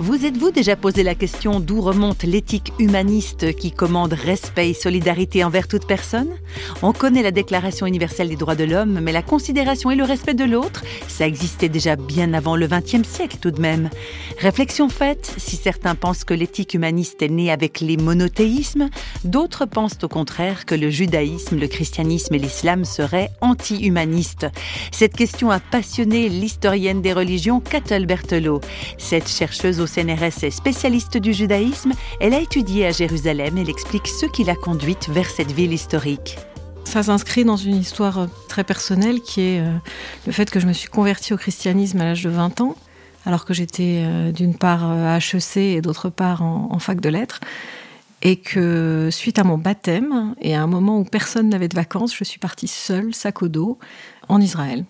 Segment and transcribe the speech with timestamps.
[0.00, 5.42] Vous êtes-vous déjà posé la question d'où remonte l'éthique humaniste qui commande respect et solidarité
[5.42, 6.28] envers toute personne?
[6.82, 10.34] On connaît la Déclaration universelle des droits de l'homme, mais la considération et le respect
[10.34, 13.90] de l'autre, ça existait déjà bien avant le XXe siècle tout de même.
[14.38, 18.90] Réflexion faite, si certains pensent que l'éthique humaniste est née avec les monothéismes,
[19.24, 24.46] d'autres pensent au contraire que le judaïsme, le christianisme et l'islam seraient anti-humanistes.
[24.92, 28.60] Cette question a passionné l'historienne des religions Catel Berthelot.
[28.96, 31.92] Cette chercheuse au CNRS est spécialiste du judaïsme.
[32.20, 33.58] Elle a étudié à Jérusalem.
[33.58, 36.38] Elle explique ce qui l'a conduite vers cette ville historique.
[36.88, 39.76] Ça s'inscrit dans une histoire euh, très personnelle qui est euh,
[40.26, 42.76] le fait que je me suis convertie au christianisme à l'âge de 20 ans,
[43.26, 47.40] alors que j'étais euh, d'une part à HEC et d'autre part en, fac de lettres.
[48.20, 52.16] Et que suite à mon baptême et à un moment où personne n'avait de vacances,
[52.16, 53.78] je suis partie seule, sac au dos,
[54.28, 54.84] en Israël.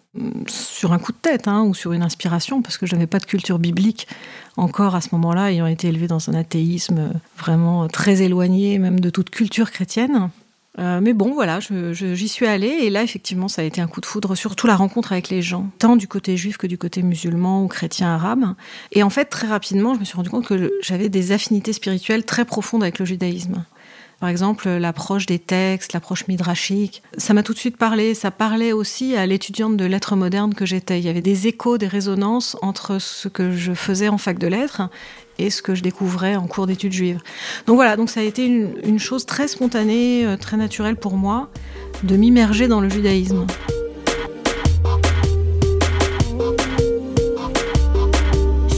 [0.46, 3.18] Sur un coup de tête hein, ou sur une inspiration, parce que je n'avais pas
[3.18, 4.08] de culture biblique
[4.56, 9.10] encore à ce moment-là, ayant été élevée dans un athéisme vraiment très éloigné même de
[9.10, 10.30] toute culture chrétienne.
[10.78, 14.00] Euh, mais bon, voilà, j'y suis allée et là, effectivement, ça a été un coup
[14.00, 17.02] de foudre, surtout la rencontre avec les gens, tant du côté juif que du côté
[17.02, 18.54] musulman ou chrétien arabe.
[18.92, 22.24] Et en fait, très rapidement, je me suis rendu compte que j'avais des affinités spirituelles
[22.24, 23.64] très profondes avec le judaïsme.
[24.20, 28.14] Par exemple, l'approche des textes, l'approche midrashique, ça m'a tout de suite parlé.
[28.14, 30.98] Ça parlait aussi à l'étudiante de lettres modernes que j'étais.
[30.98, 34.48] Il y avait des échos, des résonances entre ce que je faisais en fac de
[34.48, 34.82] lettres
[35.38, 37.20] et ce que je découvrais en cours d'études juives.
[37.66, 41.16] Donc voilà, donc ça a été une, une chose très spontanée, euh, très naturelle pour
[41.16, 41.48] moi
[42.02, 43.46] de m'immerger dans le judaïsme.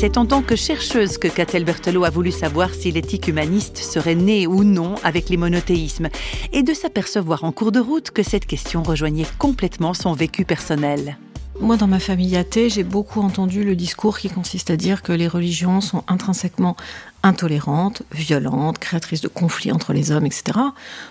[0.00, 4.14] C'est en tant que chercheuse que Catel Berthelot a voulu savoir si l'éthique humaniste serait
[4.14, 6.08] née ou non avec les monothéismes,
[6.54, 11.18] et de s'apercevoir en cours de route que cette question rejoignait complètement son vécu personnel.
[11.60, 15.12] Moi, dans ma famille athée, j'ai beaucoup entendu le discours qui consiste à dire que
[15.12, 16.74] les religions sont intrinsèquement
[17.22, 20.58] intolérantes, violentes, créatrices de conflits entre les hommes, etc.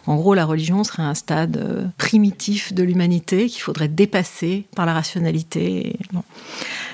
[0.08, 4.88] En gros, la religion serait un stade euh, primitif de l'humanité qu'il faudrait dépasser par
[4.88, 6.00] la rationalité.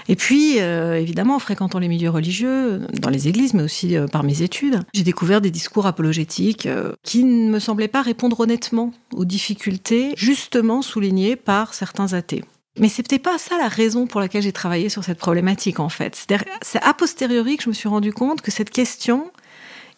[0.08, 4.08] Et puis, euh, évidemment, en fréquentant les milieux religieux, dans les églises, mais aussi euh,
[4.08, 6.68] par mes études, j'ai découvert des discours apologétiques
[7.04, 12.44] qui ne me semblaient pas répondre honnêtement aux difficultés justement soulignées par certains athées.
[12.78, 16.28] Mais peut-être pas ça la raison pour laquelle j'ai travaillé sur cette problématique en fait.
[16.62, 19.32] C'est a posteriori que je me suis rendu compte que cette question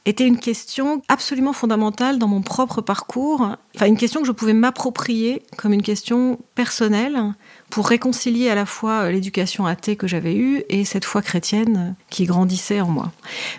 [0.07, 4.53] était une question absolument fondamentale dans mon propre parcours, enfin une question que je pouvais
[4.53, 7.33] m'approprier comme une question personnelle
[7.69, 11.95] pour réconcilier à la fois euh, l'éducation athée que j'avais eue et cette foi chrétienne
[12.09, 13.11] qui grandissait en moi.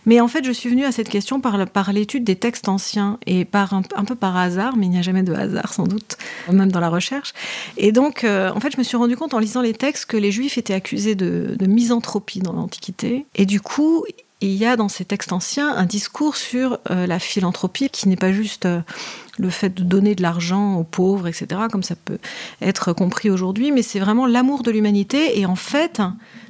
[0.07, 3.45] Mais en fait, je suis venue à cette question par, l'étude des textes anciens et
[3.45, 6.17] par un, peu par hasard, mais il n'y a jamais de hasard sans doute,
[6.51, 7.35] même dans la recherche.
[7.77, 10.17] Et donc, euh, en fait, je me suis rendu compte en lisant les textes que
[10.17, 13.27] les Juifs étaient accusés de misanthropie dans l'Antiquité.
[13.35, 14.05] Et du coup,
[14.41, 18.17] il y a dans ces textes anciens un discours sur euh, la philanthropie qui n'est
[18.17, 18.81] pas juste euh,
[19.39, 22.19] le fait de donner de l'argent aux pauvres, etc., comme ça peut
[22.61, 25.39] être compris aujourd'hui, mais c'est vraiment l'amour de l'humanité.
[25.39, 26.01] Et en fait,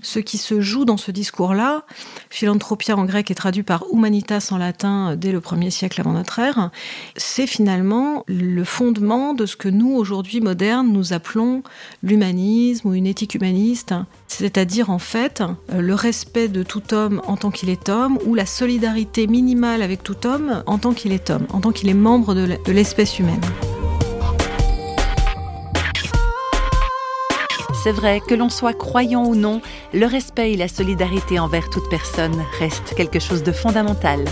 [0.03, 1.85] ce qui se joue dans ce discours-là,
[2.31, 6.39] philanthropia en grec est traduit par humanitas en latin dès le 1er siècle avant notre
[6.39, 6.71] ère,
[7.17, 11.63] c'est finalement le fondement de ce que nous, aujourd'hui modernes, nous appelons
[12.03, 13.95] l'humanisme ou une éthique humaniste,
[14.27, 18.47] c'est-à-dire en fait le respect de tout homme en tant qu'il est homme ou la
[18.47, 22.35] solidarité minimale avec tout homme en tant qu'il est homme, en tant qu'il est membre
[22.35, 23.41] de l'espèce humaine.
[27.83, 29.61] C'est vrai que l'on soit croyant ou non,
[29.93, 34.25] le respect et la solidarité envers toute personne restent quelque chose de fondamental.